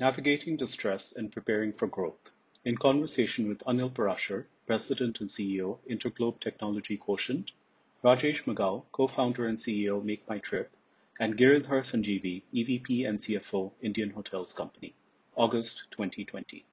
[0.00, 2.32] Navigating Distress and Preparing for Growth,
[2.64, 7.52] in conversation with Anil Parashar, President and CEO, Interglobe Technology Quotient,
[8.02, 10.74] Rajesh Magow, co-founder and CEO, Make My Trip,
[11.20, 14.96] and Giridhar Sanjeevi, EVP and CFO, Indian Hotels Company,
[15.36, 16.64] August 2020.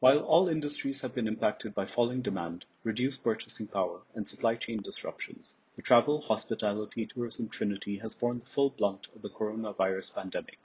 [0.00, 4.80] While all industries have been impacted by falling demand, reduced purchasing power, and supply chain
[4.80, 10.60] disruptions, the travel, hospitality, tourism trinity has borne the full blunt of the coronavirus pandemic.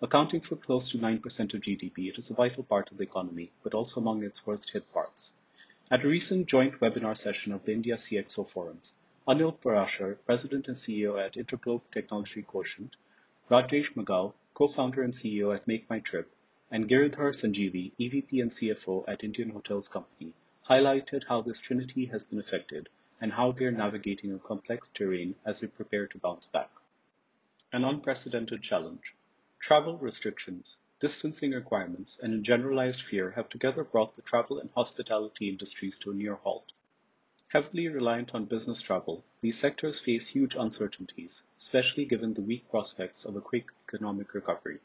[0.00, 3.50] Accounting for close to 9% of GDP, it is a vital part of the economy,
[3.64, 5.32] but also among its worst hit parts.
[5.90, 8.94] At a recent joint webinar session of the India CXO forums,
[9.26, 12.94] Anil Parashar, President and CEO at Interglobe Technology Quotient,
[13.50, 16.30] Rajesh Magow, co-founder and CEO at Make My Trip,
[16.70, 20.32] and Giridhar Sanjeevi, EVP and CFO at Indian Hotels Company,
[20.70, 22.88] highlighted how this trinity has been affected
[23.20, 26.70] and how they are navigating a complex terrain as they prepare to bounce back.
[27.72, 29.14] An unprecedented challenge.
[29.60, 35.48] Travel restrictions, distancing requirements, and a generalized fear have together brought the travel and hospitality
[35.48, 36.72] industries to a near halt.
[37.48, 43.24] Heavily reliant on business travel, these sectors face huge uncertainties, especially given the weak prospects
[43.24, 44.80] of a quick economic recovery.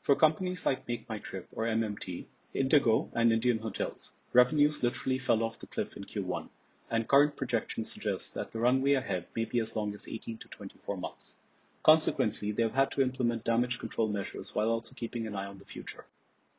[0.00, 5.66] For companies like MakeMyTrip or MMT, Indigo, and Indian Hotels, revenues literally fell off the
[5.66, 6.48] cliff in Q1,
[6.90, 10.48] and current projections suggest that the runway ahead may be as long as 18 to
[10.48, 11.36] 24 months.
[11.82, 15.56] Consequently, they have had to implement damage control measures while also keeping an eye on
[15.56, 16.04] the future.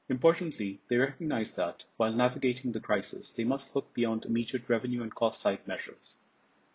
[0.09, 5.13] Importantly, they recognize that, while navigating the crisis, they must look beyond immediate revenue and
[5.13, 6.17] cost side measures.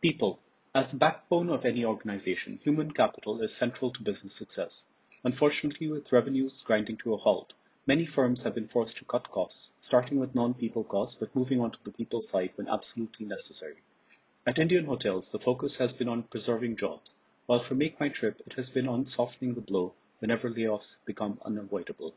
[0.00, 0.38] People.
[0.74, 4.84] As the backbone of any organization, human capital is central to business success.
[5.24, 9.72] Unfortunately, with revenues grinding to a halt, many firms have been forced to cut costs,
[9.80, 13.82] starting with non-people costs but moving on to the people side when absolutely necessary.
[14.46, 18.42] At Indian Hotels, the focus has been on preserving jobs, while for Make My Trip
[18.44, 22.14] it has been on softening the blow whenever layoffs become unavoidable.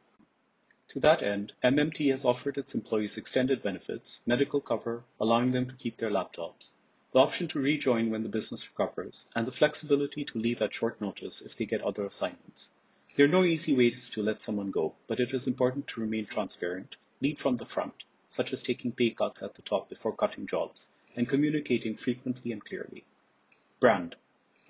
[0.87, 5.75] To that end, MMT has offered its employees extended benefits, medical cover, allowing them to
[5.75, 6.71] keep their laptops,
[7.11, 10.99] the option to rejoin when the business recovers, and the flexibility to leave at short
[10.99, 12.71] notice if they get other assignments.
[13.15, 16.25] There are no easy ways to let someone go, but it is important to remain
[16.25, 20.47] transparent, lead from the front, such as taking pay cuts at the top before cutting
[20.47, 23.03] jobs, and communicating frequently and clearly.
[23.79, 24.15] Brand.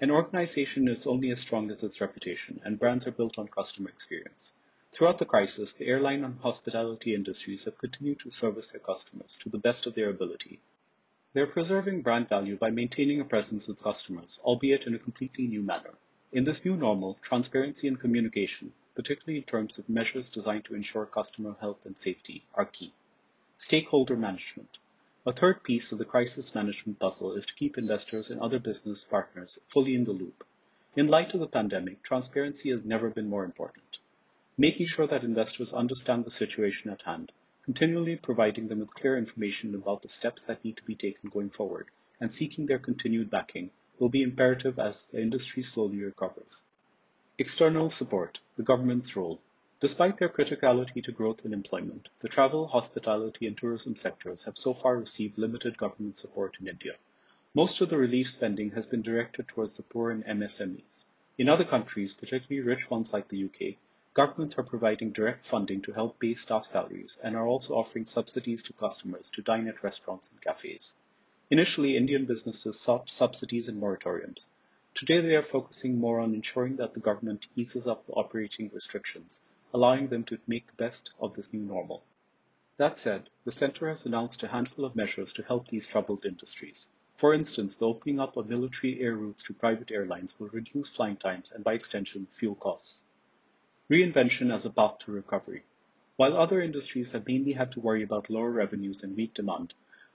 [0.01, 3.89] An organization is only as strong as its reputation, and brands are built on customer
[3.89, 4.53] experience.
[4.93, 9.49] Throughout the crisis, the airline and hospitality industries have continued to service their customers to
[9.49, 10.61] the best of their ability.
[11.33, 15.47] They are preserving brand value by maintaining a presence with customers, albeit in a completely
[15.47, 15.95] new manner.
[16.31, 21.05] In this new normal, transparency and communication, particularly in terms of measures designed to ensure
[21.07, 22.93] customer health and safety, are key.
[23.57, 24.77] Stakeholder management.
[25.29, 29.03] A third piece of the crisis management puzzle is to keep investors and other business
[29.03, 30.43] partners fully in the loop.
[30.95, 33.99] In light of the pandemic, transparency has never been more important.
[34.57, 37.31] Making sure that investors understand the situation at hand,
[37.61, 41.51] continually providing them with clear information about the steps that need to be taken going
[41.51, 43.69] forward, and seeking their continued backing
[43.99, 46.63] will be imperative as the industry slowly recovers.
[47.37, 49.39] External support, the government's role.
[49.81, 54.73] Despite their criticality to growth and employment, the travel, hospitality, and tourism sectors have so
[54.73, 56.97] far received limited government support in India.
[57.53, 61.05] Most of the relief spending has been directed towards the poor and MSMEs.
[61.37, 63.77] In other countries, particularly rich ones like the UK,
[64.13, 68.61] governments are providing direct funding to help pay staff salaries and are also offering subsidies
[68.63, 70.91] to customers to dine at restaurants and cafes.
[71.49, 74.47] Initially, Indian businesses sought subsidies and moratoriums.
[74.93, 79.39] Today, they are focusing more on ensuring that the government eases up the operating restrictions
[79.73, 82.03] allowing them to make the best of this new normal.
[82.77, 86.87] That said, the center has announced a handful of measures to help these troubled industries.
[87.17, 91.17] For instance, the opening up of military air routes to private airlines will reduce flying
[91.17, 93.03] times and by extension, fuel costs.
[93.89, 95.63] Reinvention as a path to recovery.
[96.15, 99.73] While other industries have mainly had to worry about lower revenues and weak demand,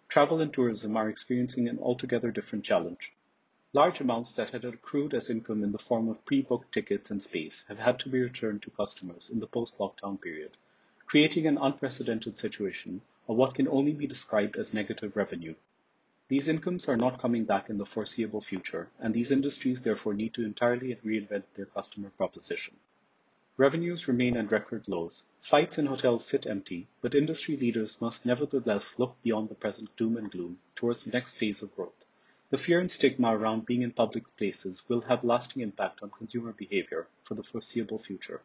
[0.09, 3.12] travel and tourism are experiencing an altogether different challenge.
[3.77, 7.65] Large amounts that had accrued as income in the form of pre-booked tickets and space
[7.67, 10.57] have had to be returned to customers in the post-lockdown period,
[11.07, 15.57] creating an unprecedented situation of what can only be described as negative revenue.
[16.28, 20.34] These incomes are not coming back in the foreseeable future, and these industries therefore need
[20.34, 22.77] to entirely reinvent their customer proposition.
[23.57, 25.25] Revenues remain at record lows.
[25.41, 30.16] Flights and hotels sit empty, but industry leaders must nevertheless look beyond the present doom
[30.16, 32.04] and gloom towards the next phase of growth.
[32.51, 36.53] The fear and stigma around being in public places will have lasting impact on consumer
[36.53, 38.43] behavior for the foreseeable future.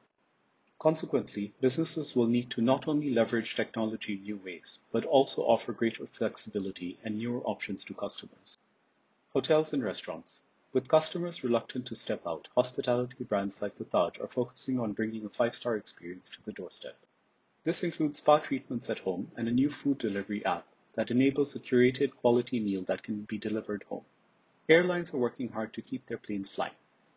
[0.79, 5.73] Consequently, businesses will need to not only leverage technology in new ways, but also offer
[5.73, 8.57] greater flexibility and newer options to customers.
[9.33, 10.43] Hotels and restaurants.
[10.71, 15.25] With customers reluctant to step out, hospitality brands like the Taj are focusing on bringing
[15.25, 16.95] a five-star experience to the doorstep.
[17.65, 20.65] This includes spa treatments at home and a new food delivery app
[20.99, 24.03] that enables a curated quality meal that can be delivered home.
[24.67, 26.73] Airlines are working hard to keep their planes flying.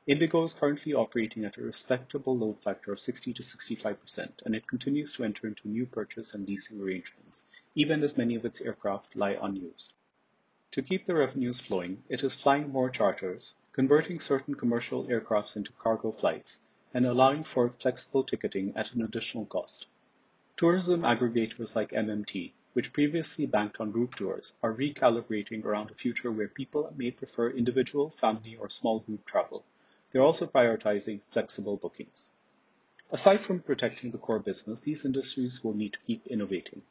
[0.06, 4.68] Indigo is currently operating at a respectable load factor of 60 to 65%, and it
[4.68, 7.42] continues to enter into new purchase and leasing arrangements,
[7.74, 9.92] even as many of its aircraft lie unused.
[10.70, 15.72] To keep the revenues flowing, it is flying more charters, converting certain commercial aircrafts into
[15.72, 16.58] cargo flights,
[16.94, 19.86] and allowing for flexible ticketing at an additional cost.
[20.56, 26.32] Tourism aggregators like MMT, which previously banked on group tours, are recalibrating around a future
[26.32, 29.64] where people may prefer individual, family, or small group travel.
[30.10, 32.30] They're also prioritizing flexible bookings.
[33.10, 36.82] Aside from protecting the core business, these industries will need to keep innovating.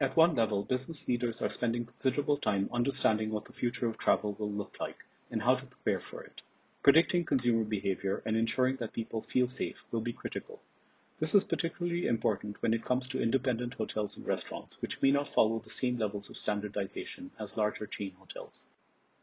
[0.00, 4.34] At one level, business leaders are spending considerable time understanding what the future of travel
[4.38, 6.42] will look like and how to prepare for it.
[6.82, 10.60] Predicting consumer behavior and ensuring that people feel safe will be critical.
[11.18, 15.28] This is particularly important when it comes to independent hotels and restaurants, which may not
[15.28, 18.66] follow the same levels of standardization as larger chain hotels.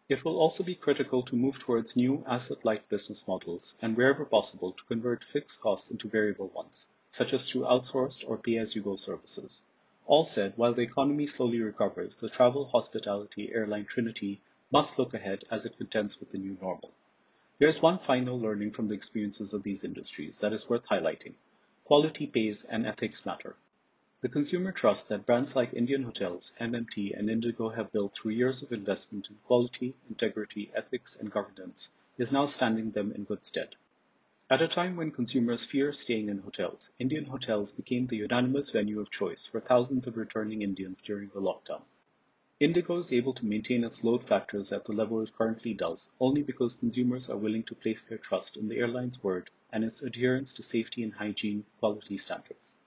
[0.07, 4.71] It will also be critical to move towards new asset-light business models and wherever possible
[4.71, 9.61] to convert fixed costs into variable ones, such as through outsourced or pay-as-you-go services.
[10.05, 14.39] All said, while the economy slowly recovers, the travel hospitality airline trinity
[14.71, 16.91] must look ahead as it contends with the new normal.
[17.59, 21.33] There is one final learning from the experiences of these industries that is worth highlighting.
[21.91, 23.57] Quality pays and ethics matter.
[24.21, 28.63] The consumer trust that brands like Indian Hotels, MMT, and Indigo have built through years
[28.63, 33.75] of investment in quality, integrity, ethics, and governance is now standing them in good stead.
[34.49, 39.01] At a time when consumers fear staying in hotels, Indian hotels became the unanimous venue
[39.01, 41.81] of choice for thousands of returning Indians during the lockdown.
[42.61, 46.41] Indigo is able to maintain its load factors at the level it currently does only
[46.41, 50.53] because consumers are willing to place their trust in the airline's word and its adherence
[50.53, 52.77] to safety and hygiene quality standards.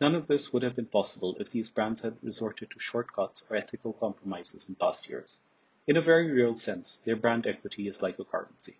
[0.00, 3.56] None of this would have been possible if these brands had resorted to shortcuts or
[3.56, 5.40] ethical compromises in past years.
[5.86, 8.76] In a very real sense, their brand equity is like a currency.